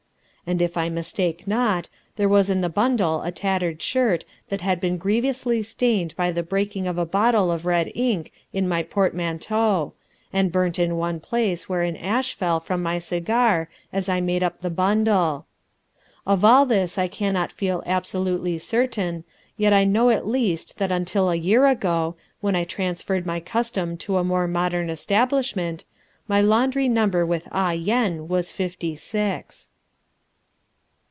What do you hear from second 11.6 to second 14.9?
where an ash fell from my cigar as I made up the